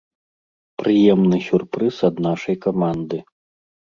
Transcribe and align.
Прыемны 0.81 1.37
сюрпрыз 1.49 1.97
ад 2.09 2.15
нашай 2.27 2.55
каманды. 2.65 3.17